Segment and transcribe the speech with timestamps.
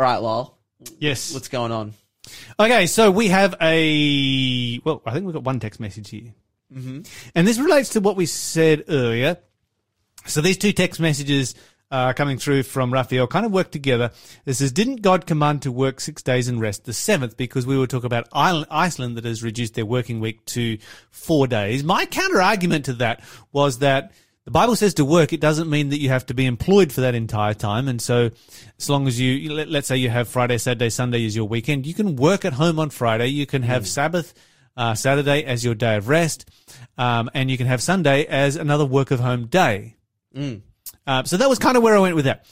[0.00, 0.56] All right, Lyle.
[0.98, 1.34] Yes.
[1.34, 1.92] What's going on?
[2.58, 6.32] Okay, so we have a well, I think we've got one text message here,
[6.74, 7.02] mm-hmm.
[7.34, 9.36] and this relates to what we said earlier.
[10.24, 11.54] So these two text messages
[11.90, 14.10] uh, coming through from Raphael kind of work together.
[14.46, 17.36] This says, "Didn't God command to work six days and rest the seventh?
[17.36, 20.78] Because we were talking about Iceland that has reduced their working week to
[21.10, 21.84] four days.
[21.84, 23.22] My counter argument to that
[23.52, 24.12] was that."
[24.50, 27.02] The Bible says to work, it doesn't mean that you have to be employed for
[27.02, 27.86] that entire time.
[27.86, 28.30] And so,
[28.80, 31.86] as long as you, let, let's say you have Friday, Saturday, Sunday as your weekend,
[31.86, 33.28] you can work at home on Friday.
[33.28, 34.34] You can have Sabbath,
[34.76, 36.50] uh, Saturday as your day of rest.
[36.98, 39.94] Um, and you can have Sunday as another work of home day.
[41.06, 42.44] Uh, so that was kind of where I went with that,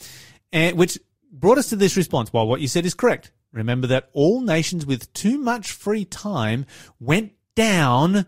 [0.53, 0.97] and which
[1.33, 2.31] brought us to this response.
[2.31, 3.33] Well, what you said is correct.
[3.51, 6.65] Remember that all nations with too much free time
[6.97, 8.25] went down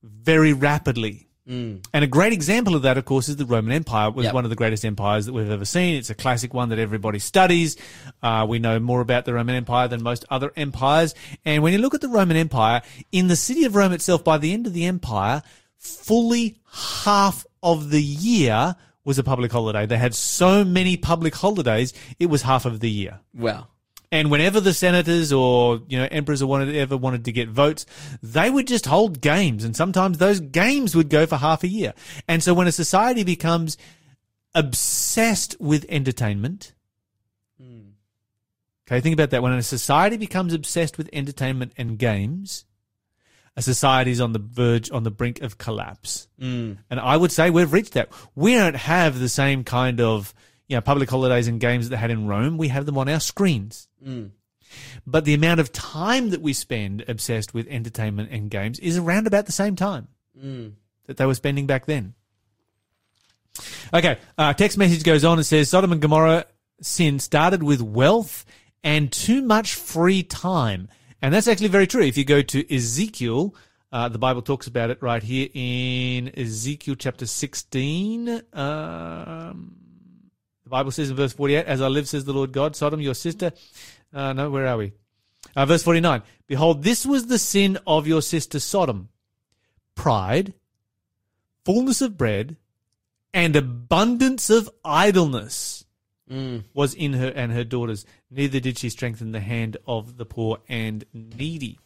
[0.00, 1.29] very rapidly.
[1.46, 4.08] And a great example of that, of course, is the Roman Empire.
[4.08, 4.34] It was Yep.
[4.34, 5.96] one of the greatest empires that we've ever seen.
[5.96, 7.76] It's a classic one that everybody studies.
[8.22, 11.14] Uh, we know more about the Roman Empire than most other empires.
[11.44, 14.38] And when you look at the Roman Empire, in the city of Rome itself, by
[14.38, 15.42] the end of the empire,
[15.76, 19.86] fully half of the year was a public holiday.
[19.86, 23.20] They had so many public holidays, it was half of the year.
[23.34, 23.68] Wow.
[24.12, 27.86] And whenever the senators or you know emperors or wanted ever wanted to get votes,
[28.22, 31.94] they would just hold games, and sometimes those games would go for half a year.
[32.26, 33.76] And so when a society becomes
[34.54, 36.74] obsessed with entertainment,
[38.90, 39.42] okay, think about that.
[39.42, 42.64] When a society becomes obsessed with entertainment and games,
[43.56, 46.28] a society is on the verge, on the brink of collapse.
[46.40, 46.78] Mm.
[46.90, 48.10] And I would say we've reached that.
[48.34, 50.34] We don't have the same kind of
[50.70, 52.56] you know, public holidays and games that they had in Rome.
[52.56, 53.88] We have them on our screens.
[55.04, 59.26] But the amount of time that we spend obsessed with entertainment and games is around
[59.26, 60.06] about the same time
[61.06, 62.14] that they were spending back then.
[63.92, 66.46] Okay, uh, text message goes on and says Sodom and Gomorrah
[66.80, 68.44] sin started with wealth
[68.84, 70.88] and too much free time.
[71.20, 72.02] And that's actually very true.
[72.02, 73.56] If you go to Ezekiel,
[73.90, 78.42] uh, the Bible talks about it right here in Ezekiel chapter 16.
[78.52, 79.79] Um,
[80.70, 83.14] the Bible says in verse 48, As I live, says the Lord God, Sodom, your
[83.14, 83.50] sister.
[84.14, 84.92] Uh, no, where are we?
[85.56, 86.22] Uh, verse 49.
[86.46, 89.08] Behold, this was the sin of your sister Sodom
[89.96, 90.54] pride,
[91.64, 92.56] fullness of bread,
[93.34, 95.84] and abundance of idleness
[96.72, 98.06] was in her and her daughters.
[98.30, 101.80] Neither did she strengthen the hand of the poor and needy.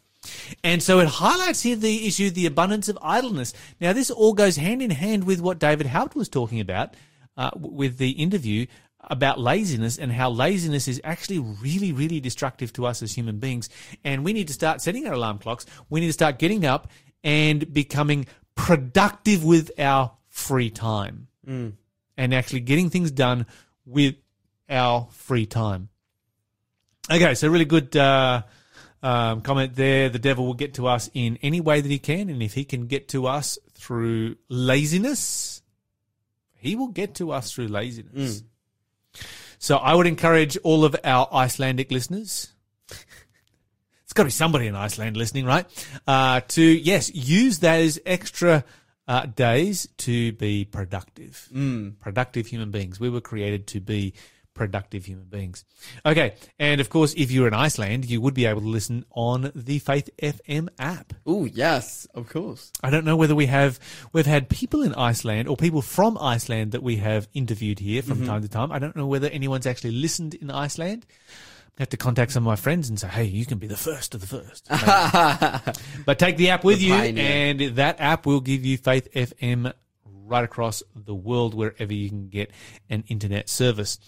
[0.63, 3.51] And so it highlights here the issue, the abundance of idleness.
[3.81, 6.93] Now, this all goes hand in hand with what David Haupt was talking about
[7.37, 8.65] uh, with the interview
[9.01, 13.69] about laziness and how laziness is actually really, really destructive to us as human beings.
[14.03, 15.65] And we need to start setting our alarm clocks.
[15.89, 16.89] We need to start getting up
[17.23, 18.25] and becoming
[18.55, 21.27] productive with our free time
[22.17, 23.45] and actually getting things done
[23.85, 24.15] with
[24.69, 25.89] our free time.
[27.11, 28.41] Okay, so really good uh,
[29.03, 30.09] um, comment there.
[30.09, 32.65] The devil will get to us in any way that he can, and if he
[32.65, 35.61] can get to us through laziness,
[36.65, 38.43] he will get to us through laziness.
[39.59, 42.51] So I would encourage all of our Icelandic listeners.
[44.03, 45.65] It's got to be somebody in Iceland listening, right?
[46.05, 48.63] Uh, to yes, use those extra
[49.07, 51.99] uh, days to be productive, mm.
[51.99, 52.99] productive human beings.
[52.99, 54.13] We were created to be
[54.55, 55.63] productive human beings.
[56.03, 59.51] Okay, and of course, if you're in Iceland, you would be able to listen on
[59.53, 61.13] the Faith FM app.
[61.27, 62.71] Oh yes, of course.
[62.81, 63.79] I don't know whether we have
[64.13, 68.19] we've had people in Iceland or people from Iceland that we have interviewed here from
[68.19, 68.27] mm-hmm.
[68.27, 68.71] time to time.
[68.71, 71.05] I don't know whether anyone's actually listened in Iceland.
[71.77, 73.75] I have to contact some of my friends and say, "Hey, you can be the
[73.75, 74.67] first of the first.
[76.05, 79.73] but take the app with The you, and that app will give you Faith FM
[80.25, 82.51] right across the world wherever you can get
[82.89, 83.99] an internet service.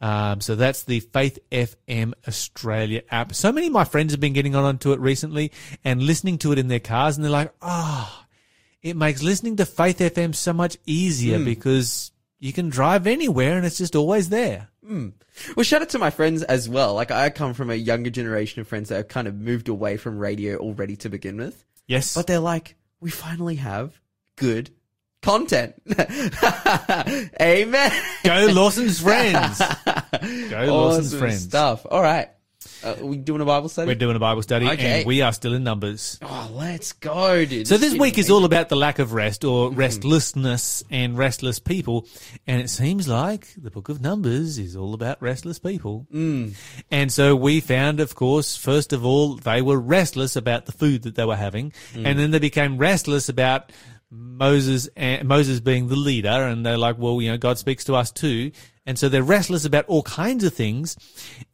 [0.00, 3.34] Um, so that's the Faith FM Australia app.
[3.34, 5.50] So many of my friends have been getting on onto it recently
[5.84, 8.26] and listening to it in their cars, and they're like, "Ah,
[8.82, 13.64] it makes listening to Faith FM so much easier because you can drive anywhere and
[13.64, 14.68] it's just always there."
[15.56, 16.92] Well, shout out to my friends as well.
[16.94, 19.96] Like, I come from a younger generation of friends that have kind of moved away
[19.96, 21.64] from radio already to begin with.
[21.86, 23.98] Yes, But they're like, we finally have
[24.36, 24.70] good
[25.24, 25.74] content.
[27.40, 27.92] Amen.
[28.24, 29.58] go Lawson's friends.
[30.50, 31.42] Go Lawson's friends.
[31.42, 31.86] stuff.
[31.90, 32.28] All right.
[32.82, 33.86] Uh, are we doing a Bible study?
[33.88, 34.98] We're doing a Bible study, Okay.
[35.00, 36.18] and we are still in numbers.
[36.22, 37.66] oh, let's go, dude.
[37.66, 39.78] So this is week is all about the lack of rest or Mm-hmm.
[39.78, 42.06] restlessness and restless people.
[42.46, 46.06] And it seems like the book of Numbers is all about restless people.
[46.12, 46.54] Mm.
[46.90, 51.02] And so we found, of course, first of all, they were restless about the food
[51.04, 51.72] that they were having.
[51.94, 52.06] Mm.
[52.06, 53.72] And then they became restless about
[54.14, 57.94] Moses and Moses being the leader, and they're like, well, you know, God speaks to
[57.94, 58.52] us too,
[58.86, 60.96] and so they're restless about all kinds of things,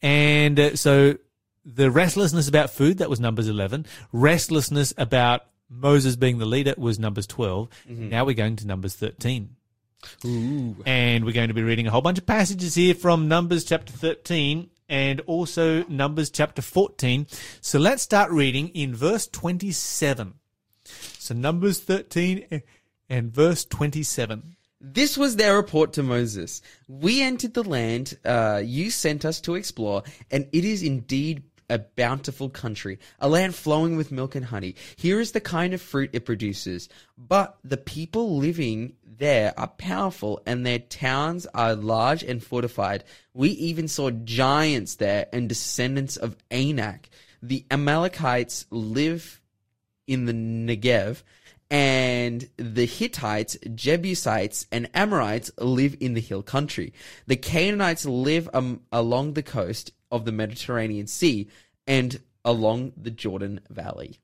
[0.03, 1.17] and uh, so
[1.65, 6.99] the restlessness about food that was Numbers eleven, restlessness about Moses being the leader was
[6.99, 9.57] Numbers 12 Now we're going to Numbers thirteen.
[10.25, 10.77] Ooh.
[10.87, 13.93] And we're going to be reading a whole bunch of passages here from Numbers chapter
[13.93, 17.27] 13 and also Numbers chapter 14.
[17.61, 20.35] So let's start reading in verse 27.
[21.19, 22.63] So Numbers 13
[23.09, 24.57] and verse 27.
[24.81, 26.63] This was their report to Moses.
[26.89, 31.79] We entered the land uh, you sent us to explore, and it is indeed a
[31.79, 34.75] bountiful country, a land flowing with milk and honey.
[34.97, 36.89] Here is the kind of fruit it produces.
[37.17, 43.05] But the people living there are powerful, and their towns are large and fortified.
[43.35, 47.11] We even saw giants there and descendants of Anak.
[47.43, 49.40] The Amalekites live
[50.11, 51.23] in the Negev,
[51.71, 56.93] and the Hittites, Jebusites, and Amorites live in the hill country.
[57.29, 61.49] The Canaanites live um, along the coast of the Mediterranean Sea
[61.87, 64.19] and along the Jordan Valley.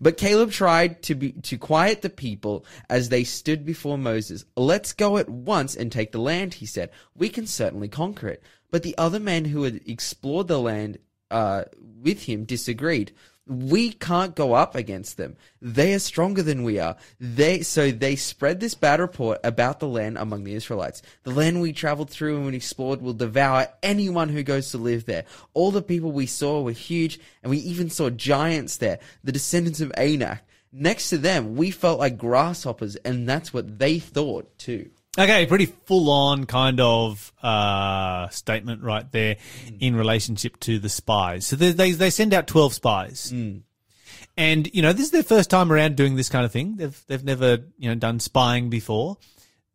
[0.00, 4.46] But Caleb tried to be to quiet the people as they stood before Moses.
[4.56, 6.90] Let's go at once and take the land, he said.
[7.14, 8.42] We can certainly conquer it.
[8.70, 10.98] But the other men who had explored the land
[11.30, 13.12] uh, with him disagreed.
[13.46, 15.36] We can't go up against them.
[15.60, 16.96] They are stronger than we are.
[17.18, 21.02] They so they spread this bad report about the land among the Israelites.
[21.24, 25.24] The land we traveled through and explored will devour anyone who goes to live there.
[25.52, 29.80] All the people we saw were huge, and we even saw giants there, the descendants
[29.80, 30.42] of Anak.
[30.72, 34.90] Next to them, we felt like grasshoppers, and that's what they thought too.
[35.18, 39.36] Okay, pretty full on kind of uh, statement right there
[39.80, 41.46] in relationship to the spies.
[41.46, 43.30] So they, they, they send out 12 spies.
[44.36, 46.76] And, you know, this is their first time around doing this kind of thing.
[46.76, 49.16] They've, they've never, you know, done spying before.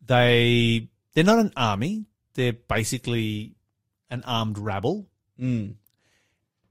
[0.05, 2.05] They, they're not an army.
[2.35, 3.55] They're basically
[4.09, 5.05] an armed rabble.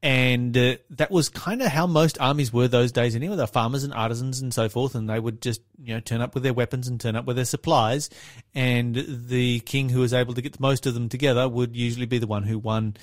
[0.04, 3.36] And uh, that was kind of how most armies were those days anyway.
[3.36, 6.34] They're farmers and artisans and so forth, and they would just, you know, turn up
[6.34, 8.10] with their weapons and turn up with their supplies.
[8.54, 12.04] And the king who was able to get the most of them together would usually
[12.04, 12.98] be the one who won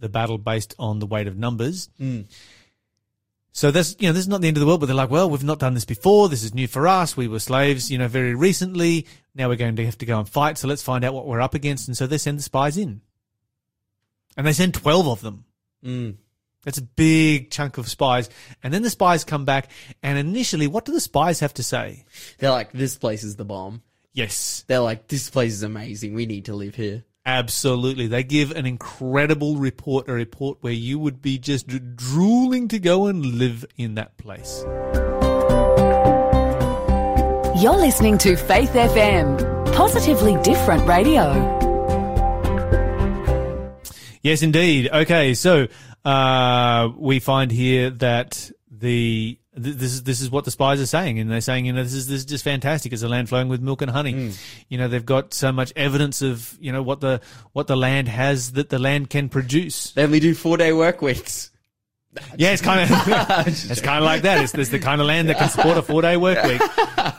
[0.00, 1.90] the battle based on the weight of numbers.
[3.52, 5.10] So that's, you know, this is not the end of the world, but they're like,
[5.10, 6.30] well, we've not done this before.
[6.30, 7.18] This is new for us.
[7.18, 9.06] We were slaves, you know, very recently.
[9.34, 10.56] Now we're going to have to go and fight.
[10.56, 11.86] So let's find out what we're up against.
[11.86, 13.02] And so they send the spies in.
[14.38, 15.44] And they send 12 of them.
[16.66, 18.28] That's a big chunk of spies.
[18.62, 19.70] And then the spies come back.
[20.02, 22.04] And initially, what do the spies have to say?
[22.38, 23.80] They're like, this place is the bomb.
[24.12, 26.12] Yes, They're like, this place is amazing.
[26.14, 27.04] We need to live here.
[27.24, 28.06] absolutely.
[28.08, 31.66] They give an incredible report, a report where you would be just
[31.96, 34.64] drooling to go and live in that place.
[37.62, 41.32] You're listening to Faith FM, positively different radio.
[44.22, 44.88] Yes, indeed.
[44.92, 45.68] Okay, so
[46.06, 50.86] uh, we find here that the th- this is this is what the spies are
[50.86, 52.92] saying, and they're saying, you know, this is this is just fantastic.
[52.92, 54.32] It's a land flowing with milk and honey.
[54.68, 57.20] You know, they've got so much evidence of you know what the
[57.52, 59.92] what the land has that the land can produce.
[59.92, 61.50] They only do four day work weeks.
[62.38, 62.88] Yeah, it's kind of
[63.46, 64.42] it's kind of like that.
[64.44, 66.60] It's, it's the kind of land that can support a four day work week,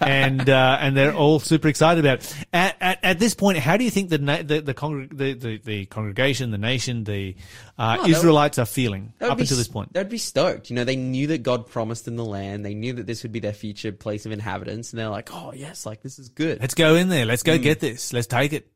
[0.01, 2.19] and uh, and they're all super excited about.
[2.19, 2.35] It.
[2.53, 5.33] At, at at this point, how do you think the na- the the, congreg- the,
[5.33, 7.35] the the congregation, the nation, the
[7.79, 9.93] uh, Oh, Israelites are feeling up until this point?
[9.93, 10.69] They'd be stoked.
[10.69, 12.63] You know, they knew that God promised them the land.
[12.63, 14.91] They knew that this would be their future place of inhabitants.
[14.91, 16.59] And they're like, oh, yes, like this is good.
[16.61, 17.25] Let's go in there.
[17.25, 18.13] Let's go get this.
[18.13, 18.71] Let's take it.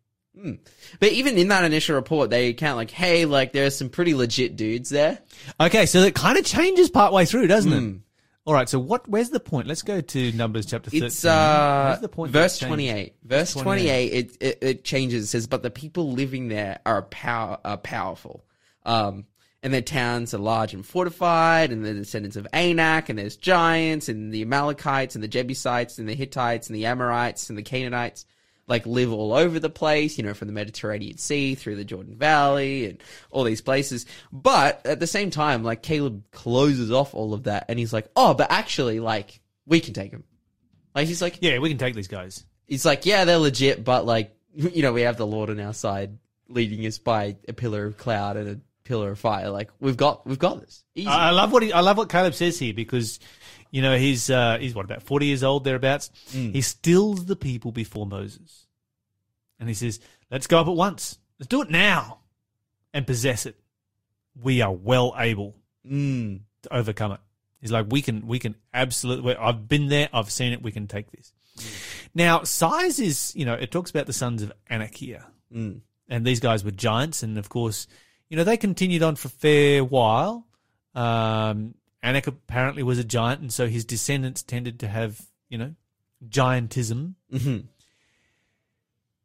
[0.99, 4.55] But even in that initial report, they count like, hey, like there's some pretty legit
[4.55, 5.19] dudes there.
[5.59, 7.87] Okay, so it kind of changes partway through, doesn't Hmm.
[7.95, 8.01] it?
[8.45, 8.67] All right.
[8.67, 9.07] So what?
[9.07, 9.67] Where's the point?
[9.67, 11.03] Let's go to Numbers chapter thirteen.
[11.05, 13.15] It's uh, Where's the point verse 28.
[13.23, 13.63] Verse 28.
[13.63, 15.25] 28, it, it, it changes.
[15.25, 18.43] It says, but the people living there are, power, are powerful.
[18.83, 19.25] Um,
[19.61, 24.09] and their towns are large and fortified, and the descendants of Anak, and there's giants,
[24.09, 28.25] and the Amalekites, and the Jebusites, and the Hittites, and the Amorites, and the Canaanites,
[28.67, 32.15] like live all over the place, you know, from the Mediterranean Sea through the Jordan
[32.15, 34.05] Valley and all these places.
[34.31, 38.09] But at the same time, like Caleb closes off all of that, and he's like,
[38.15, 40.23] oh, but actually, like, we can take them.
[40.95, 42.45] Like, he's like, Yeah, we can take these guys.
[42.67, 45.73] He's like, yeah, they're legit, but like, you know, we have the Lord on our
[45.73, 49.49] side, leading us by a pillar of cloud and a pillar of fire.
[49.49, 50.83] Like, we've got, we've got this.
[50.95, 51.07] Easy.
[51.07, 53.19] I I love what he, I love what Caleb says here because,
[53.71, 56.11] you know, he's uh, he's what about forty years old thereabouts.
[56.31, 56.53] Mm.
[56.53, 58.67] He stills the people before Moses,
[59.59, 59.99] and he says,
[60.29, 61.17] "Let's go up at once.
[61.39, 62.19] Let's do it now,
[62.93, 63.55] and possess it.
[64.39, 65.55] We are well able
[65.89, 66.41] mm.
[66.63, 67.19] to overcome it."
[67.61, 69.35] He's like, "We can, we can absolutely.
[69.35, 70.09] I've been there.
[70.13, 70.61] I've seen it.
[70.61, 71.33] We can take this."
[72.13, 75.25] Now, size is, you know, it talks about the sons of Anak here.
[75.53, 75.81] Mm.
[76.09, 77.23] And these guys were giants.
[77.23, 77.87] And of course,
[78.29, 80.45] you know, they continued on for a fair while.
[80.93, 83.41] Um, Anak apparently was a giant.
[83.41, 85.75] And so his descendants tended to have, you know,
[86.27, 87.15] giantism.
[87.31, 87.65] Mhm.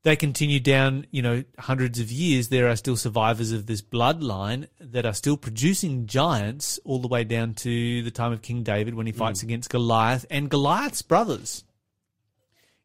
[0.02, 2.48] They continued down, you know, hundreds of years.
[2.48, 7.24] There are still survivors of this bloodline that are still producing giants all the way
[7.24, 11.64] down to the time of King David when he fights against Goliath and Goliath's brothers.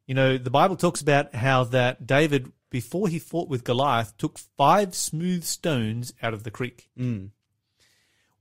[0.07, 4.39] You know, the Bible talks about how that David, before he fought with Goliath, took
[4.39, 6.89] five smooth stones out of the creek.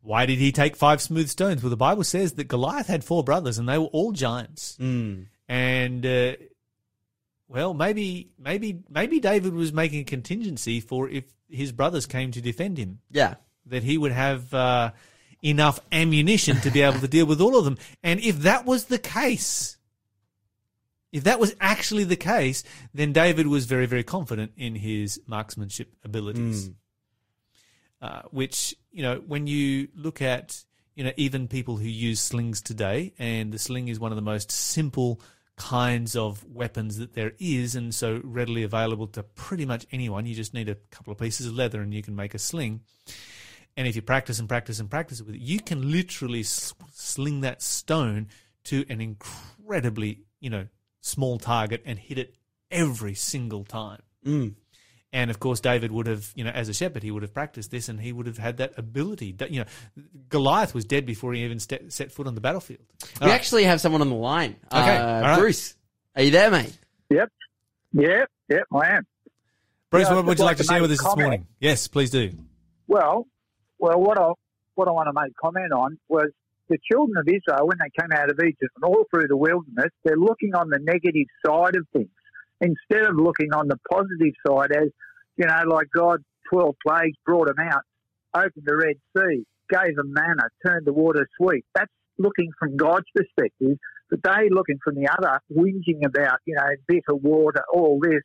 [0.03, 1.63] Why did he take five smooth stones?
[1.63, 4.77] Well, the Bible says that Goliath had four brothers and they were all giants.
[4.81, 5.27] Mm.
[5.49, 6.37] And, uh,
[7.49, 12.41] well, maybe, maybe, maybe David was making a contingency for if his brothers came to
[12.41, 13.35] defend him Yeah.
[13.67, 14.93] that he would have uh,
[15.43, 17.77] enough ammunition to be able to deal with all of them.
[18.03, 19.77] And if that was the case,
[21.13, 22.63] if that was actually the case,
[22.95, 26.71] then David was very, very confident in his marksmanship abilities.
[28.01, 30.65] Uh, which, you know, when you look at,
[30.95, 34.23] you know, even people who use slings today, and the sling is one of the
[34.23, 35.21] most simple
[35.57, 40.25] kinds of weapons that there is, and so readily available to pretty much anyone.
[40.25, 42.81] You just need a couple of pieces of leather and you can make a sling.
[43.77, 47.61] And if you practice and practice and practice with it, you can literally sling that
[47.61, 48.29] stone
[48.65, 50.67] to an incredibly, you know,
[51.03, 52.35] small target and hit it
[52.71, 54.01] every single time.
[54.25, 54.55] Mm.
[55.13, 57.71] And of course, David would have, you know, as a shepherd, he would have practiced
[57.73, 59.33] this and he would have had that ability.
[59.33, 59.67] That, You know,
[60.29, 62.81] Goliath was dead before he even ste- set foot on the battlefield.
[63.21, 64.57] We actually have someone on the line.
[64.73, 65.39] Okay, Uh, all right.
[65.39, 65.75] Bruce,
[66.15, 66.77] are you there, mate?
[67.11, 67.29] Yep.
[67.93, 68.31] Yep.
[68.49, 68.63] Yep.
[68.73, 69.07] I am.
[69.91, 71.47] Bruce, Yeah, what would you like like to to share with a us this morning?
[71.59, 72.31] Yes, please do.
[72.87, 73.27] Well,
[73.81, 74.31] well, what I
[74.77, 76.31] what I want to make comment on was
[76.69, 79.91] the children of Israel when they came out of Egypt and all through the wilderness,
[80.05, 82.09] they're looking on the negative side of things
[82.61, 84.73] instead of looking on the positive side.
[84.73, 84.89] As
[85.37, 86.21] you know, like God,
[86.53, 87.83] twelve plagues brought them out,
[88.35, 91.65] opened the Red Sea, gave them manna, turned the water sweet.
[91.75, 93.79] That's looking from God's perspective,
[94.11, 98.23] but they looking from the other, whinging about you know bitter water, all this.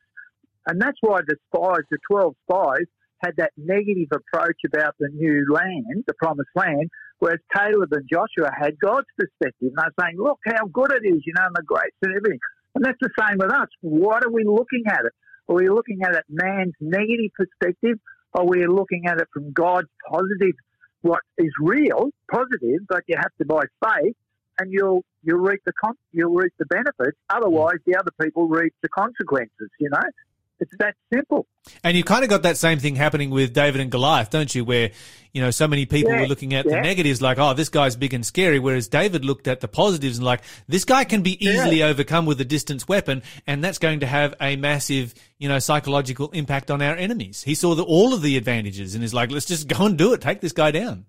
[0.68, 2.88] And that's why the spies, the 12 spies,
[3.24, 6.90] had that negative approach about the new land, the promised land,
[7.20, 9.70] whereas Caleb and Joshua had God's perspective.
[9.70, 12.40] And they're saying, look how good it is, you know, and the grace and everything.
[12.76, 13.68] And that's the same with us.
[13.82, 15.14] What are we looking at it?
[15.48, 18.00] Are we looking at it man's negative perspective?
[18.34, 20.56] Or are we looking at it from God's positive,
[21.02, 24.16] what is real, positive, but you have to by faith
[24.60, 27.18] and you'll you'll reap the con- you'll reap the benefits.
[27.30, 29.70] Otherwise, the other people reap the consequences.
[29.80, 30.00] You know,
[30.60, 31.48] it's that simple.
[31.84, 34.64] And you've kind of got that same thing happening with David and Goliath, don't you?
[34.64, 34.92] Where,
[35.34, 37.96] you know, so many people Yeah, were looking at the negatives like, oh, this guy's
[37.96, 38.60] big and scary.
[38.60, 42.40] Whereas David looked at the positives and like, this guy can be easily overcome with
[42.40, 43.24] a distance weapon.
[43.48, 47.44] And that's going to have a massive, you know, psychological impact on our enemies.
[47.44, 50.14] He saw the, all of the advantages and is like, let's just go and do
[50.14, 50.22] it.
[50.22, 51.06] Take this guy down.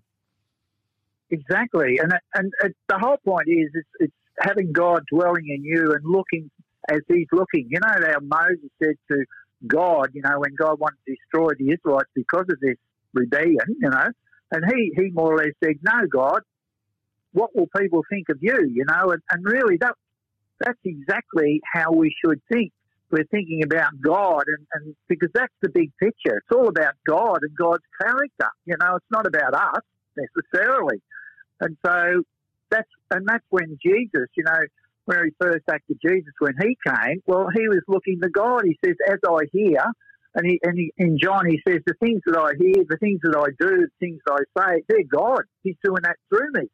[1.28, 5.92] Exactly, and and, and the whole point is it's, it's having God dwelling in you
[5.92, 6.50] and looking
[6.90, 7.68] as He's looking.
[7.68, 9.24] You know how Moses said to
[9.66, 12.76] God, you know, when God wanted to destroy the Israelites because of this
[13.14, 14.08] rebellion, you know,
[14.52, 16.40] and he he more or less said, "No, God,
[17.32, 19.94] what will people think of you?" You know, and, and really that
[20.60, 22.72] that's exactly how we should think.
[23.10, 26.38] We're thinking about God, and, and because that's the big picture.
[26.38, 28.50] It's all about God and God's character.
[28.64, 29.82] You know, it's not about us
[30.16, 31.00] necessarily.
[31.60, 32.22] And so
[32.70, 34.58] that's and that's when Jesus, you know,
[35.06, 37.22] where he first acted Jesus when he came.
[37.26, 38.62] Well, he was looking to God.
[38.64, 39.82] He says, "As I hear,"
[40.34, 43.20] and he and he, in John he says, "The things that I hear, the things
[43.22, 45.42] that I do, the things that I say, they're God.
[45.62, 46.68] He's doing that through me."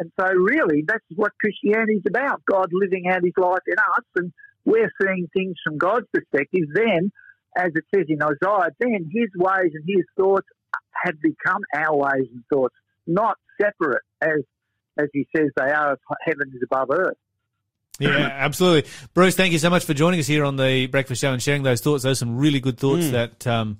[0.00, 4.04] And so, really, that's what Christianity is about: God living out His life in us,
[4.16, 4.32] and
[4.64, 6.66] we're seeing things from God's perspective.
[6.74, 7.12] Then,
[7.56, 10.48] as it says in Isaiah, then His ways and His thoughts
[11.04, 12.74] have become our ways and thoughts,
[13.06, 14.40] not separate as
[14.98, 15.96] as He says they are.
[16.26, 17.16] Heaven is above earth.
[18.00, 18.90] Yeah, absolutely.
[19.14, 21.62] Bruce, thank you so much for joining us here on the Breakfast Show and sharing
[21.62, 22.02] those thoughts.
[22.02, 23.78] Those are some really good thoughts that um,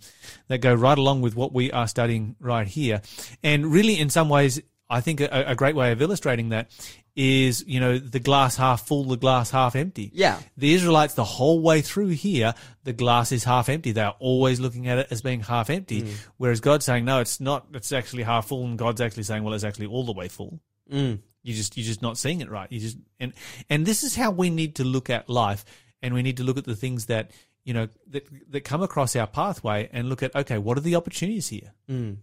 [0.48, 3.02] that go right along with what we are studying right here.
[3.42, 6.70] And really, in some ways, I think a, a great way of illustrating that
[7.16, 10.10] is, you know, the glass half full, the glass half empty.
[10.14, 10.38] Yeah.
[10.56, 13.92] The Israelites, the whole way through here, the glass is half empty.
[13.92, 16.14] They are always looking at it as being half empty.
[16.36, 18.64] Whereas God's saying, no, it's not, it's actually half full.
[18.64, 20.60] And God's actually saying, well, it's actually all the way full.
[20.90, 21.20] Mm.
[21.42, 22.70] You just you're just not seeing it right.
[22.70, 23.32] You just and
[23.68, 25.64] and this is how we need to look at life,
[26.02, 27.30] and we need to look at the things that
[27.64, 30.96] you know that that come across our pathway, and look at okay, what are the
[30.96, 31.72] opportunities here?
[31.88, 32.18] Mm.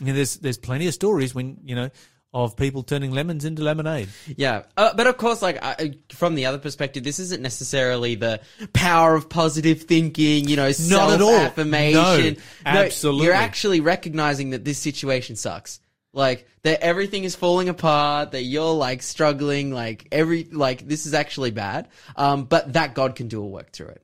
[0.00, 1.90] You know, there's there's plenty of stories when you know
[2.34, 4.08] of people turning lemons into lemonade.
[4.36, 8.40] Yeah, uh, but of course, like I, from the other perspective, this isn't necessarily the
[8.72, 10.48] power of positive thinking.
[10.48, 11.30] You know, Not at all.
[11.30, 12.34] self-affirmation.
[12.34, 13.26] No, absolutely.
[13.26, 15.80] you're actually recognizing that this situation sucks.
[16.12, 18.32] Like that everything is falling apart.
[18.32, 19.72] That you're like struggling.
[19.72, 21.88] Like every like this is actually bad.
[22.16, 24.02] Um, but that God can do a work through it.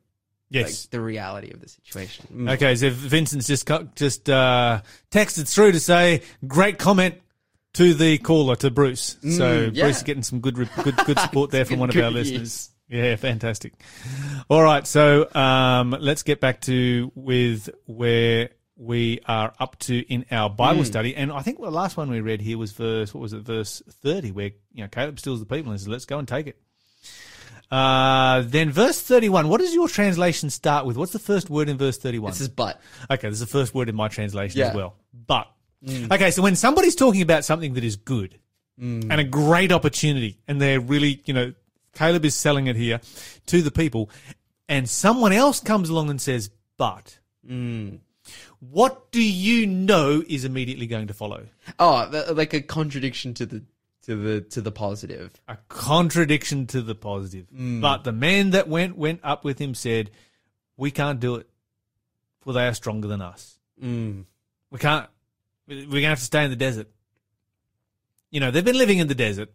[0.50, 0.86] Like Yes.
[0.86, 2.26] the reality of the situation.
[2.34, 2.52] Mm.
[2.54, 7.16] Okay, so Vincent's just cut, just uh, texted through to say great comment
[7.74, 9.18] to the caller to Bruce.
[9.20, 9.84] so Mm, yeah.
[9.84, 12.70] Bruce is getting some good good good support there from one of our listeners.
[12.88, 13.74] Yeah, fantastic.
[14.48, 18.48] All right, so um, let's get back to with where
[18.80, 20.56] we are up to in our Mm.
[20.56, 23.32] Bible study, and I think the last one we read here was verse what was
[23.32, 26.26] it, verse thirty, where you know Caleb steals the people and says, "Let's go and
[26.28, 26.56] take it."
[27.70, 30.97] Uh, then verse 31, what does your translation start with?
[30.97, 32.30] What's the first word in verse 31?
[32.32, 32.80] This is but.
[33.11, 34.68] Okay, this is the first word in my translation Yeah.
[34.68, 34.97] as well.
[35.26, 35.49] But
[35.87, 38.38] okay, so when somebody's talking about something that is good
[38.80, 41.52] and a great opportunity, and they're really, you know,
[41.94, 43.00] Caleb is selling it here
[43.47, 44.08] to the people,
[44.68, 47.18] and someone else comes along and says, "But,"
[48.61, 51.47] what do you know is immediately going to follow?
[51.78, 53.62] Oh, th- like a contradiction to the
[54.02, 55.40] to the to the positive.
[55.49, 57.47] A contradiction to the positive.
[57.52, 60.11] But the man that went went up with him said,
[60.76, 61.49] "We can't do it,
[62.40, 64.25] for they are stronger than us." Mm.
[64.70, 65.08] We can't.
[65.66, 66.88] We're going to have to stay in the desert.
[68.30, 69.50] You know, they've been living in the desert,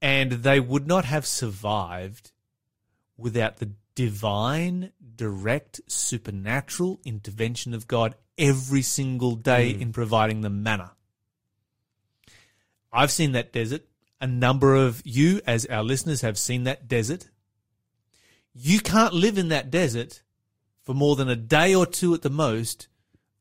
[0.00, 2.32] and they would not have survived
[3.16, 9.82] without the divine, direct, supernatural intervention of God every single day hmm.
[9.82, 10.92] in providing them manna.
[12.92, 13.82] I've seen that desert.
[14.20, 17.28] A number of you, as our listeners, have seen that desert.
[18.54, 20.22] You can't live in that desert
[20.82, 22.88] for more than a day or two at the most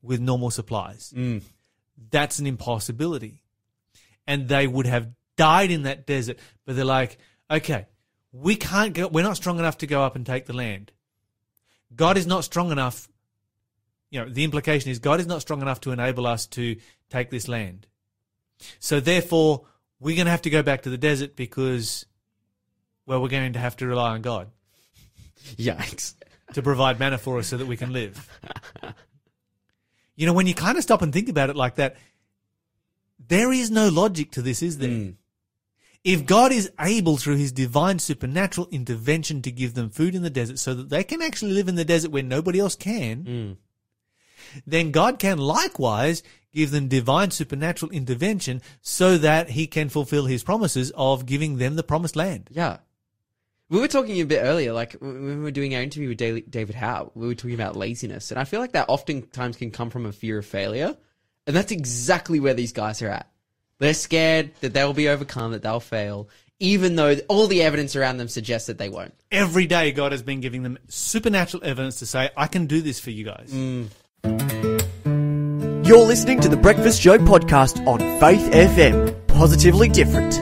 [0.01, 1.11] with normal supplies.
[1.13, 1.39] Hmm.
[2.09, 3.43] That's an impossibility.
[4.25, 7.17] And they would have died in that desert, but they're like,
[7.49, 7.87] okay,
[8.31, 10.91] we can't go, we're not strong enough to go up and take the land.
[11.95, 13.09] God is not strong enough.
[14.09, 16.77] You know, the implication is God is not strong enough to enable us to
[17.09, 17.87] take this land.
[18.79, 19.65] So therefore,
[19.99, 22.05] we're going to have to go back to the desert because,
[23.05, 24.49] well, we're going to have to rely on God
[25.57, 26.15] Yikes.
[26.53, 28.29] to provide manna for us so that we can live.
[30.15, 31.97] you know, when you kind of stop and think about it like that,
[33.27, 34.89] there is no logic to this, is there?
[34.89, 35.15] Mm.
[36.03, 40.31] If God is able through his divine supernatural intervention to give them food in the
[40.31, 43.57] desert so that they can actually live in the desert where nobody else can, mm.
[44.65, 50.43] then God can likewise give them divine supernatural intervention so that he can fulfill his
[50.43, 52.49] promises of giving them the promised land.
[52.51, 52.77] Yeah.
[53.69, 56.75] We were talking a bit earlier, like when we were doing our interview with David
[56.75, 58.31] Howe, we were talking about laziness.
[58.31, 60.97] And I feel like that oftentimes can come from a fear of failure.
[61.47, 63.30] And that's exactly where these guys are at.
[63.81, 68.17] They're scared that they'll be overcome, that they'll fail, even though all the evidence around
[68.17, 69.15] them suggests that they won't.
[69.31, 72.99] Every day, God has been giving them supernatural evidence to say, I can do this
[72.99, 73.51] for you guys.
[75.83, 79.25] You're listening to the Breakfast Show podcast on Faith FM.
[79.25, 80.37] Positively different.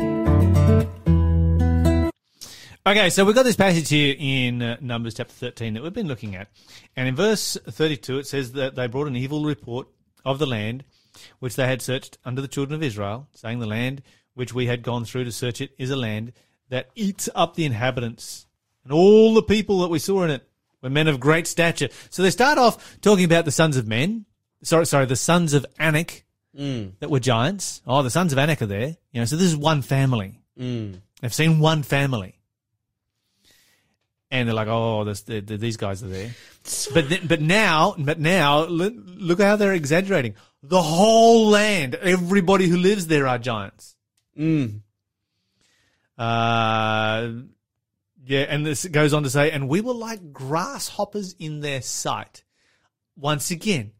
[2.85, 6.09] Okay, so we've got this passage here in uh, Numbers chapter 13 that we've been
[6.09, 6.49] looking at.
[6.97, 9.87] And in verse 32, it says that they brought an evil report
[10.25, 10.83] of the land
[11.39, 14.01] which they had searched under the children of Israel, saying, The land
[14.33, 16.33] which we had gone through to search it is a land
[16.69, 18.47] that eats up the inhabitants.
[18.83, 20.47] And all the people that we saw in it
[20.81, 21.89] were men of great stature.
[22.09, 24.25] So they start off talking about the sons of men.
[24.63, 26.25] Sorry, sorry, the sons of Anak
[26.57, 26.93] mm.
[26.99, 27.81] that were giants.
[27.85, 28.97] Oh, the sons of Anak are there.
[29.11, 30.39] You know, so this is one family.
[30.59, 31.01] Mm.
[31.21, 32.38] They've seen one family
[34.31, 36.31] and they're like, "Oh, this, the, the, these guys are there."
[36.93, 40.35] But th- but now, but now, look, look how they're exaggerating.
[40.61, 43.95] The whole land, everybody who lives there are giants.
[44.37, 44.81] Mm.
[46.17, 47.29] Uh,
[48.25, 52.43] yeah, and this goes on to say, and we were like grasshoppers in their sight.
[53.15, 53.91] Once again,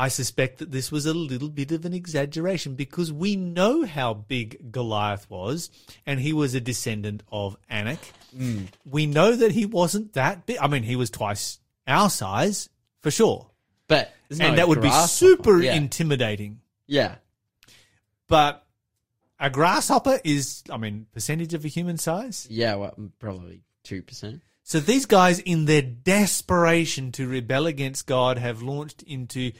[0.00, 4.14] I suspect that this was a little bit of an exaggeration because we know how
[4.14, 5.70] big Goliath was,
[6.06, 7.98] and he was a descendant of Anak.
[8.34, 8.62] Hmm.
[8.84, 10.56] We know that he wasn't that big.
[10.58, 12.68] I mean, he was twice our size
[13.00, 13.50] for sure,
[13.88, 15.74] But there's and that would be super Yeah.
[15.74, 16.60] intimidating.
[16.86, 17.16] yeah.
[18.26, 18.64] But
[19.38, 22.46] a grasshopper is, I mean, percentage of a human size.
[22.48, 24.40] Yeah, well, probably 2%.
[24.62, 29.52] So these guys, in their desperation to rebel against God, have launched into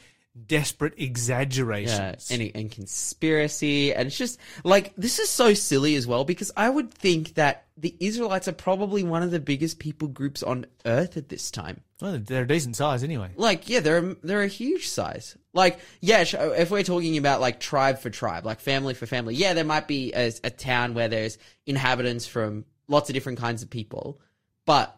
[0.47, 2.31] desperate Yeah, exaggerations.
[2.31, 6.69] and, and conspiracy, and it's just like this is so silly as well because I
[6.69, 11.17] would think that the Israelites are probably one of the biggest people groups on earth
[11.17, 11.81] at this time.
[11.99, 13.31] well, they're a decent size anyway.
[13.35, 15.35] Like, yeah, they're a, they're a huge size.
[15.53, 19.53] Like, yeah, if we're talking about like tribe for tribe, like family for family, yeah,
[19.53, 23.69] there might be a, a town where there's inhabitants from lots of different kinds of
[23.69, 24.21] people,
[24.65, 24.97] but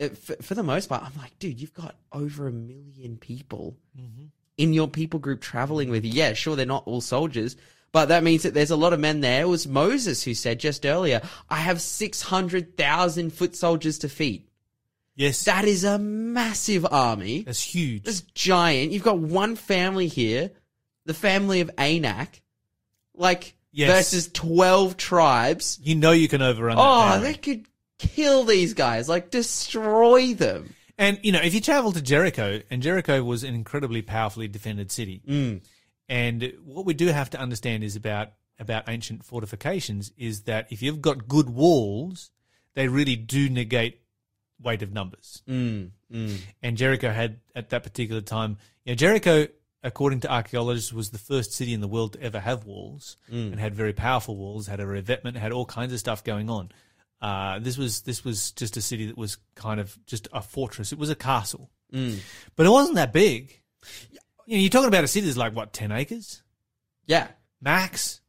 [0.00, 3.18] uh, it, for, for the most part, I'm like, dude, you've got over a million
[3.18, 4.26] people mm-hmm.
[4.62, 6.12] In your people group traveling with you.
[6.12, 7.56] Yeah, sure, they're not all soldiers.
[7.90, 9.42] But that means that there's a lot of men there.
[9.42, 11.20] It was Moses who said just earlier,
[11.50, 14.44] I have 600,000 foot soldiers to feed.
[15.14, 17.42] Yes, That is a massive army.
[17.42, 18.04] that's huge.
[18.04, 18.92] That's giant.
[18.92, 20.50] You've got one family here,
[21.04, 22.40] the family of Anak,
[23.14, 23.90] like Yes.
[23.90, 25.78] versus twelve tribes.
[25.82, 26.76] you know you can overrun.
[26.76, 27.32] that Oh, family.
[27.32, 27.66] they could
[27.98, 30.74] kill these guys, like destroy them.
[31.02, 34.92] And you know, if you travel to Jericho, and Jericho was an incredibly powerfully defended
[34.92, 35.60] city, Mm.
[36.08, 40.80] and what we do have to understand is about about ancient fortifications is that if
[40.80, 42.30] you've got good walls,
[42.74, 44.00] they really do negate
[44.60, 45.42] weight of numbers.
[45.48, 46.38] Mm, mm.
[46.62, 49.48] And Jericho had at that particular time, you know, Jericho,
[49.82, 53.58] according to archaeologists, was the first city in the world to ever have walls and
[53.58, 56.70] had very powerful walls, had a revetment, had all kinds of stuff going on.
[57.22, 60.92] Uh, this was this was just a city that was kind of just a fortress.
[60.92, 61.70] It was a castle,
[62.56, 63.60] but it wasn't that big.
[64.46, 66.42] You know, you're talking about a city that's like what ten acres
[67.06, 67.28] Yeah.
[67.60, 68.20] max.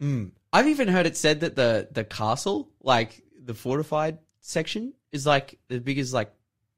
[0.00, 0.30] Mm.
[0.52, 5.58] I've even heard it said that the the castle, like the fortified section, is like
[5.68, 6.32] as big as like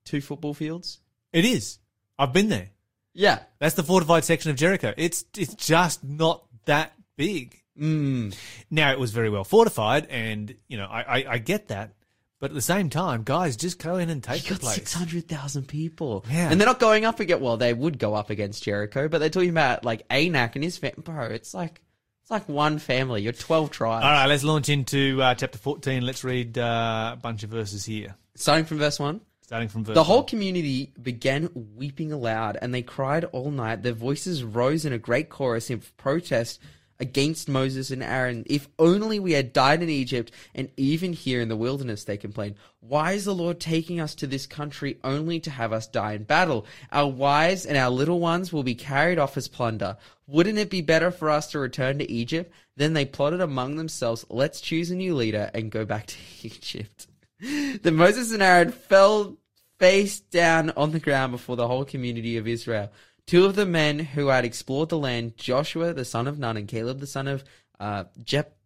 [0.07, 1.01] two football fields.
[1.33, 1.79] It is.
[2.19, 2.71] I've been there.
[3.13, 3.41] Yeah.
[3.59, 4.95] That's the fortified section of Jericho.
[4.97, 7.60] It's it's just not that big.
[7.81, 8.37] Mm.
[8.71, 11.95] Now it was very well fortified, and you know I, I, I get that,
[12.39, 14.75] but at the same time, guys, just go in and take You the got place.
[14.75, 16.51] six hundred thousand people, Yeah.
[16.51, 17.43] and they're not going up against.
[17.43, 20.77] Well, they would go up against Jericho, but they're talking about like Anak and his
[20.79, 21.03] family.
[21.03, 21.81] Bro, it's like
[22.23, 23.23] it's like one family.
[23.23, 24.05] You're twelve tribes.
[24.05, 26.05] All right, let's launch into uh, chapter fourteen.
[26.05, 29.23] Let's read uh, a bunch of verses here, Starting from verse one.
[29.43, 29.95] starting from verse.
[29.95, 30.27] The whole one.
[30.27, 33.83] community began weeping aloud, and they cried all night.
[33.83, 36.61] Their voices rose in a great chorus in protest
[37.01, 38.45] against Moses and Aaron.
[38.47, 42.57] If only we had died in Egypt, and even here in the wilderness, they complained.
[42.81, 46.25] Why is the Lord taking us to this country only to have us die in
[46.25, 46.67] battle?
[46.93, 49.97] Our wives and our little ones will be carried off as plunder.
[50.27, 52.53] Wouldn't it be better for us to return to Egypt?
[52.77, 57.07] Then they plotted among themselves, let's choose a new leader and go back to Egypt.
[57.41, 59.37] Then Moses and Aaron fell
[59.79, 62.93] face down on the ground before the whole community of Israel.
[63.31, 66.67] Two of the men who had explored the land, Joshua the son of Nun and
[66.67, 67.45] Caleb the son of
[67.79, 68.57] uh, Jep-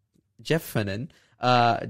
[1.39, 1.87] uh,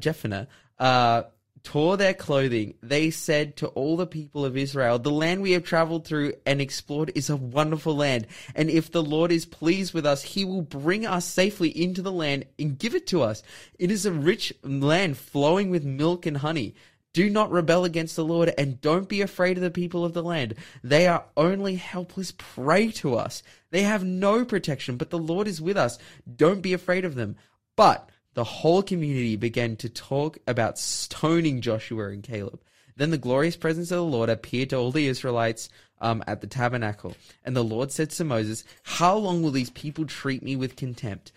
[0.80, 1.22] uh,
[1.62, 2.74] tore their clothing.
[2.82, 6.60] They said to all the people of Israel, The land we have traveled through and
[6.60, 8.26] explored is a wonderful land.
[8.56, 12.10] And if the Lord is pleased with us, he will bring us safely into the
[12.10, 13.44] land and give it to us.
[13.78, 16.74] It is a rich land flowing with milk and honey.
[17.14, 20.22] Do not rebel against the Lord and don't be afraid of the people of the
[20.22, 20.56] land.
[20.82, 23.42] They are only helpless prey to us.
[23.70, 25.96] They have no protection, but the Lord is with us.
[26.36, 27.36] Don't be afraid of them.
[27.76, 32.60] But the whole community began to talk about stoning Joshua and Caleb.
[32.96, 35.68] Then the glorious presence of the Lord appeared to all the Israelites
[36.00, 37.16] um, at the tabernacle.
[37.44, 41.30] And the Lord said to Moses, How long will these people treat me with contempt?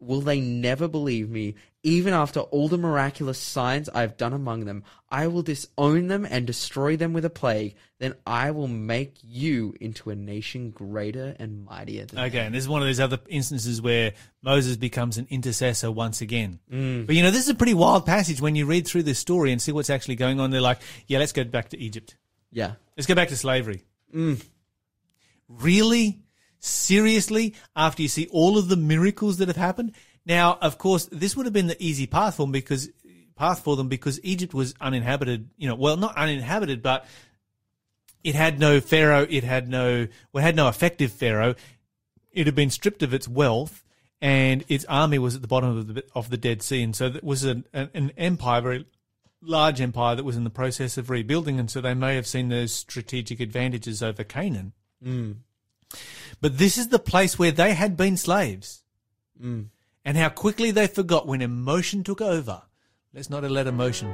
[0.00, 4.64] Will they never believe me, even after all the miraculous signs I have done among
[4.64, 4.84] them?
[5.08, 7.76] I will disown them and destroy them with a plague.
[7.98, 12.64] Then I will make you into a nation greater and mightier than Okay, and this
[12.64, 16.58] is one of those other instances where Moses becomes an intercessor once again.
[16.70, 17.06] Mm.
[17.06, 19.52] But you know, this is a pretty wild passage when you read through this story
[19.52, 20.50] and see what's actually going on.
[20.50, 22.16] They're like, yeah, let's go back to Egypt.
[22.50, 22.72] Yeah.
[22.96, 23.84] Let's go back to slavery.
[24.14, 24.44] Mm.
[25.48, 26.23] Really?
[26.64, 27.54] Seriously?
[27.76, 29.92] After you see all of the miracles that have happened?
[30.26, 32.88] Now, of course, this would have been the easy path for them because
[33.36, 37.06] path for them because Egypt was uninhabited, you know, well, not uninhabited, but
[38.22, 41.54] it had no pharaoh, it had no well, it had no effective pharaoh.
[42.32, 43.84] It had been stripped of its wealth
[44.20, 47.06] and its army was at the bottom of the of the Dead Sea and so
[47.06, 48.86] it was an, an, empire very
[49.42, 52.48] large empire that was in the process of rebuilding, and so they may have seen
[52.48, 54.72] those strategic advantages over Canaan.
[55.02, 55.32] Hmm.
[56.44, 58.82] But this is the place where they had been slaves,
[59.42, 59.68] mm.
[60.04, 62.60] and how quickly they forgot when emotion took over.
[63.14, 64.12] Let's not let emotion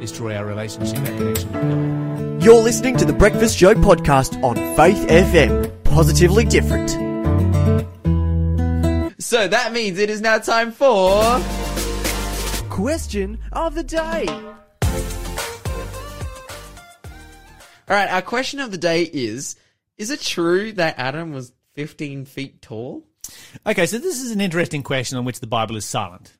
[0.00, 2.42] destroy our relationship, our connection with God.
[2.42, 5.84] You're listening to the Breakfast Show podcast on Faith FM.
[5.84, 6.92] Positively different.
[9.20, 11.42] So that means it is now time for.
[12.70, 14.24] Question of the day.
[17.86, 19.56] All right, our question of the day is
[19.96, 23.06] Is it true that Adam was 15 feet tall?
[23.66, 26.32] Okay, so this is an interesting question on which the Bible is silent.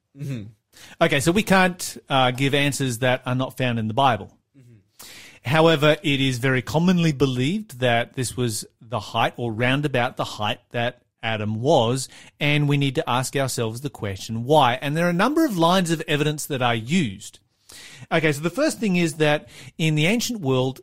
[1.00, 4.36] Okay, so we can't uh, give answers that are not found in the Bible.
[5.44, 10.60] However, it is very commonly believed that this was the height or roundabout the height
[10.70, 12.08] that Adam was,
[12.40, 14.78] and we need to ask ourselves the question why.
[14.80, 17.40] And there are a number of lines of evidence that are used.
[18.10, 20.80] Okay, so the first thing is that in the ancient world,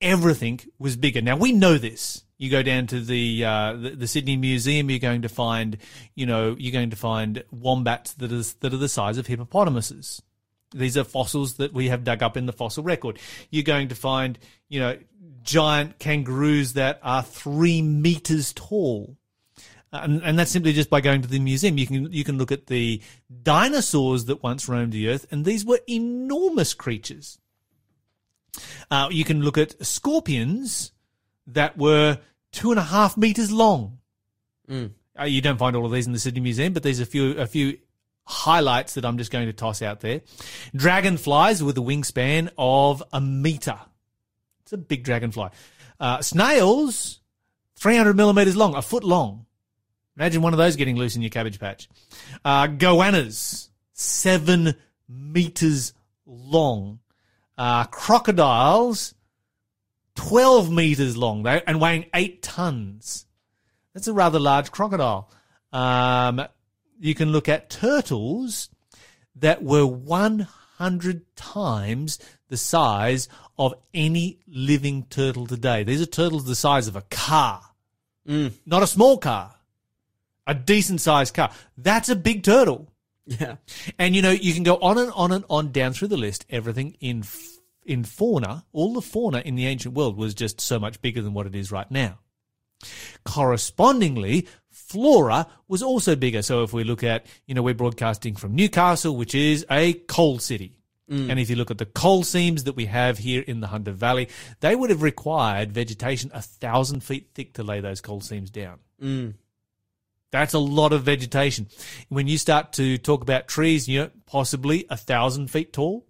[0.00, 1.22] everything was bigger.
[1.22, 2.24] Now we know this.
[2.36, 5.78] You go down to the, uh, the the Sydney Museum, you're going to find,
[6.14, 10.20] you know, you're going to find wombats that are that are the size of hippopotamuses.
[10.74, 13.20] These are fossils that we have dug up in the fossil record.
[13.50, 14.98] You're going to find, you know,
[15.42, 19.16] giant kangaroos that are three meters tall.
[19.92, 21.78] And, and that's simply just by going to the museum.
[21.78, 23.00] You can you can look at the
[23.44, 27.38] dinosaurs that once roamed the earth, and these were enormous creatures.
[28.90, 30.92] Uh, you can look at scorpions
[31.46, 32.18] that were
[32.52, 33.98] two and a half meters long.
[35.18, 37.38] Uh, you don't find all of these in the Sydney Museum, but there's a few
[37.38, 37.78] a few
[38.26, 40.22] highlights that I'm just going to toss out there.
[40.74, 43.78] Dragonflies with a wingspan of a meter.
[44.62, 45.50] It's a big dragonfly.
[46.00, 47.20] Uh, snails,
[47.76, 49.46] 300 millimeters long, a foot long.
[50.16, 51.88] Imagine one of those getting loose in your cabbage patch.
[52.44, 54.74] Uh, goannas, seven
[55.08, 55.92] meters
[56.24, 57.00] long.
[57.56, 59.14] Uh, crocodiles,
[60.16, 63.26] 12 meters long though, and weighing eight tons.
[63.92, 65.30] That's a rather large crocodile.
[65.72, 66.46] Um,
[67.00, 68.70] you can look at turtles
[69.36, 75.84] that were 100 times the size of any living turtle today.
[75.84, 77.62] These are turtles the size of a car,
[78.66, 79.54] not a small car,
[80.46, 81.50] a decent sized car.
[81.76, 82.90] That's a big turtle.
[83.26, 83.56] Yeah.
[83.98, 86.44] And you know, you can go on and on and on down through the list.
[86.50, 87.24] Everything in
[87.84, 91.34] in fauna, all the fauna in the ancient world was just so much bigger than
[91.34, 92.18] what it is right now.
[93.24, 96.42] Correspondingly, flora was also bigger.
[96.42, 100.38] So if we look at, you know, we're broadcasting from Newcastle, which is a coal
[100.38, 100.76] city.
[101.10, 101.30] Mm.
[101.30, 103.92] And if you look at the coal seams that we have here in the Hunter
[103.92, 104.28] Valley,
[104.60, 108.78] they would have required vegetation a thousand feet thick to lay those coal seams down.
[109.02, 109.34] Mm.
[110.34, 111.68] That's a lot of vegetation.
[112.08, 116.08] When you start to talk about trees, you know, possibly a thousand feet tall.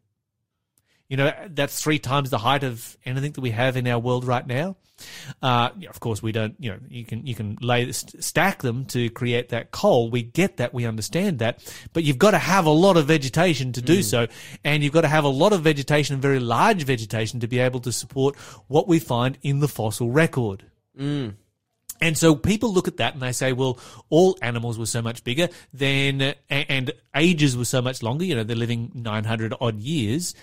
[1.11, 4.25] You know, that's three times the height of anything that we have in our world
[4.25, 4.77] right now.
[5.43, 6.55] Uh, of course, we don't.
[6.59, 10.09] You know, you can you can lay st- stack them to create that coal.
[10.11, 13.73] We get that, we understand that, but you've got to have a lot of vegetation
[13.73, 14.27] to do so,
[14.65, 17.81] and you've got to have a lot of vegetation, very large vegetation, to be able
[17.81, 18.37] to support
[18.69, 20.65] what we find in the fossil record.
[22.05, 23.79] And so people look at that and they say, well,
[24.11, 28.27] all animals were so much bigger then, and ages were so much longer.
[28.27, 30.35] You know, they're living 900 odd years.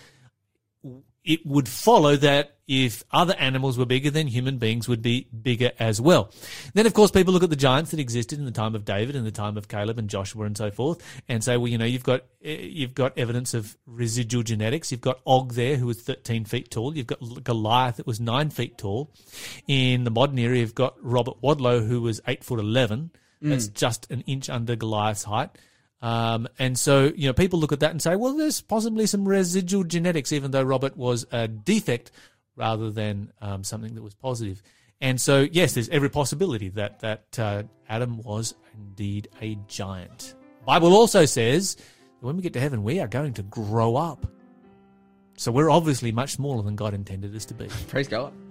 [1.23, 5.71] It would follow that if other animals were bigger, then human beings would be bigger
[5.77, 6.31] as well.
[6.73, 9.15] Then, of course, people look at the giants that existed in the time of David
[9.15, 11.86] and the time of Caleb and Joshua and so forth, and say, well, you know,
[11.86, 14.89] you've got eh, you've got evidence of residual genetics.
[14.89, 16.95] You've got Og there, who was 13 feet tall.
[16.95, 19.13] You've got Goliath, that was nine feet tall.
[19.67, 23.12] In the modern era, you've got Robert Wadlow, who was eight foot 11.
[23.41, 25.49] That's just an inch under Goliath's height.
[26.02, 29.28] Um, and so, you know, people look at that and say, well, there's possibly some
[29.28, 32.12] residual genetics, even though Robert was a defect
[32.56, 34.62] rather than um, something that was positive.
[35.00, 40.36] And so, yes, there's every possibility that that uh, Adam was indeed a giant.
[40.66, 41.86] Bible also says that
[42.26, 44.26] when we get to heaven, we are going to grow up.
[45.38, 47.68] So we're obviously much smaller than God intended us to be.
[47.88, 48.32] Praise God.